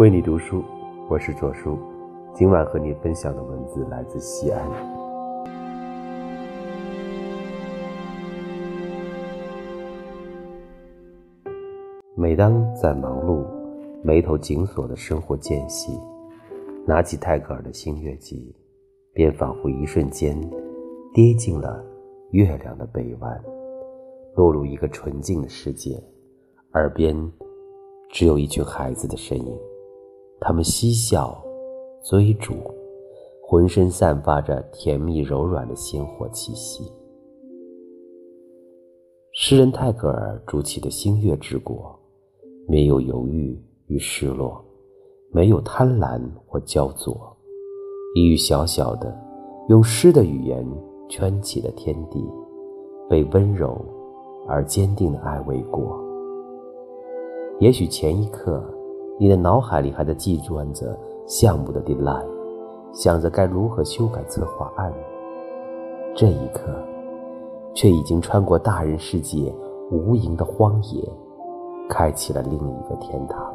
[0.00, 0.64] 为你读书，
[1.10, 1.78] 我是左叔。
[2.32, 4.66] 今晚和你分享的文字来自西安。
[12.14, 13.44] 每当在忙碌、
[14.02, 16.00] 眉头紧锁的生活间隙，
[16.86, 18.56] 拿起泰戈尔的《新月集》，
[19.14, 20.34] 便仿佛一瞬间
[21.12, 21.84] 跌进了
[22.30, 23.38] 月亮的背弯，
[24.34, 26.02] 落入一个纯净的世界。
[26.72, 27.14] 耳边
[28.08, 29.69] 只有一群孩子的身影。
[30.40, 31.38] 他们嬉笑、
[32.02, 32.54] 追逐，
[33.42, 36.90] 浑身散发着甜蜜柔软的鲜活气息。
[39.34, 41.94] 诗人泰戈尔筑起的星月之国，
[42.66, 44.64] 没有犹豫与失落，
[45.30, 47.14] 没有贪婪或焦灼，
[48.14, 49.14] 一域小小的，
[49.68, 50.66] 用诗的语言
[51.10, 52.18] 圈起的天地，
[53.10, 53.78] 被温柔
[54.48, 56.02] 而坚定的爱围过。
[57.60, 58.64] 也许前一刻。
[59.20, 62.24] 你的脑海里还在计算着项目的 deadline，
[62.90, 64.90] 想着该如何修改策划案。
[66.16, 66.74] 这一刻，
[67.74, 69.54] 却已经穿过大人世界
[69.90, 71.06] 无垠的荒野，
[71.86, 73.54] 开启了另一个天堂。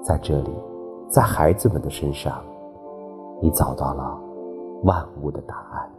[0.00, 0.50] 在这里，
[1.08, 2.40] 在孩子们的身上，
[3.42, 4.16] 你找到了
[4.84, 5.90] 万物的答案。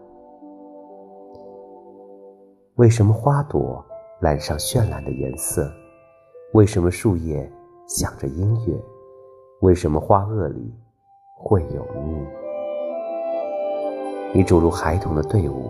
[2.75, 3.83] 为什么花朵
[4.21, 5.69] 染上绚烂的颜色？
[6.53, 7.51] 为什么树叶？
[7.87, 8.83] 想着音乐，
[9.61, 10.73] 为什么花萼里
[11.37, 12.25] 会有蜜？
[14.33, 15.69] 你走入孩童的队伍，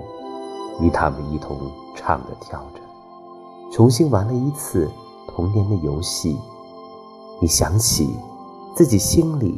[0.79, 1.57] 与他们一同
[1.93, 2.79] 唱着跳着，
[3.69, 4.89] 重新玩了一次
[5.27, 6.37] 童年的游戏。
[7.41, 8.09] 你想起
[8.77, 9.53] 自己心里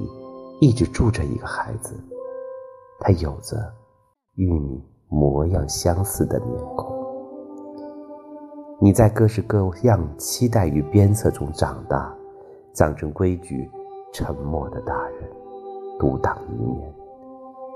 [0.59, 1.94] 一直住着一个孩子，
[2.99, 3.55] 他有着
[4.33, 6.97] 与你模样相似的面孔。
[8.82, 12.17] 你在各式各样期待与鞭策中长大。
[12.77, 13.67] 长成规矩、
[14.14, 15.27] 沉默的大人，
[15.98, 16.88] 独当一面；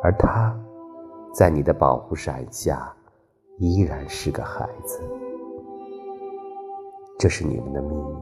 [0.03, 0.55] 而他，
[1.33, 2.93] 在你的保护伞下，
[3.57, 5.01] 依然是个孩子。
[7.17, 8.15] 这是你们的秘密，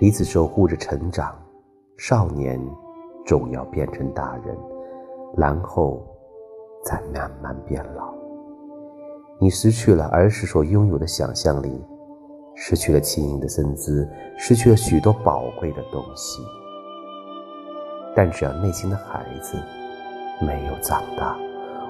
[0.00, 1.32] 彼此守护着成长。
[1.96, 2.60] 少年
[3.24, 4.58] 总要变成大人，
[5.36, 6.04] 然后
[6.82, 8.12] 再慢慢变老。
[9.38, 11.80] 你失去了儿时所拥有的想象力。
[12.62, 14.06] 失去了轻盈的身姿，
[14.36, 16.42] 失去了许多宝贵的东西。
[18.14, 19.56] 但只要内心的孩子
[20.44, 21.34] 没有长大，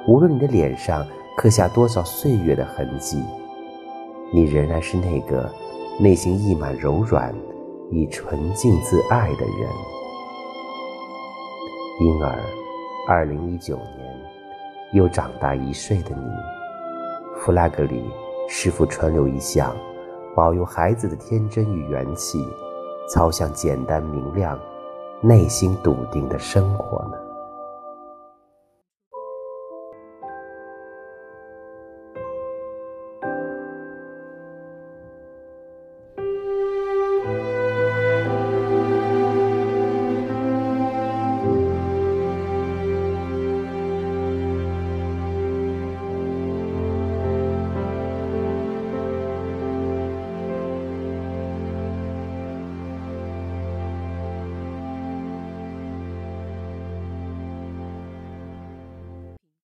[0.07, 1.05] 无论你的脸上
[1.37, 3.21] 刻下多少岁月的痕迹，
[4.33, 5.53] 你仍然是那个
[5.99, 7.35] 内心溢满柔软、
[7.91, 9.69] 以纯净自爱的人。
[12.01, 12.41] 因而，
[13.09, 14.17] 二零一九年
[14.93, 18.05] 又长大一岁的你，flag 里
[18.49, 19.75] 是否存留一项？
[20.35, 22.47] 保佑孩子的天真与元气，
[23.09, 24.59] 朝向简单明亮、
[25.21, 27.17] 内心笃定的生活呢？